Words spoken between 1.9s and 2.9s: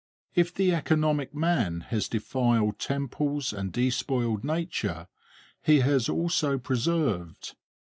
defiled